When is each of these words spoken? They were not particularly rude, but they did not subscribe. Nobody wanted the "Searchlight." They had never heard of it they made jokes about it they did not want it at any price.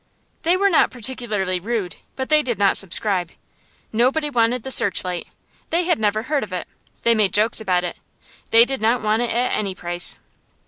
They 0.41 0.57
were 0.57 0.71
not 0.71 0.89
particularly 0.89 1.59
rude, 1.59 1.97
but 2.15 2.29
they 2.29 2.41
did 2.41 2.57
not 2.57 2.75
subscribe. 2.75 3.33
Nobody 3.93 4.31
wanted 4.31 4.63
the 4.63 4.71
"Searchlight." 4.71 5.27
They 5.69 5.83
had 5.83 5.99
never 5.99 6.23
heard 6.23 6.43
of 6.43 6.51
it 6.51 6.67
they 7.03 7.13
made 7.13 7.33
jokes 7.35 7.61
about 7.61 7.83
it 7.83 7.97
they 8.49 8.65
did 8.65 8.81
not 8.81 9.03
want 9.03 9.21
it 9.21 9.29
at 9.29 9.55
any 9.55 9.75
price. 9.75 10.15